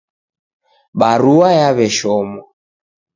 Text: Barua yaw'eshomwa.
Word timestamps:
Barua 0.99 1.47
yaw'eshomwa. 1.59 2.43